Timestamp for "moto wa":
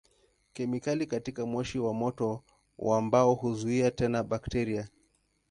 1.93-3.01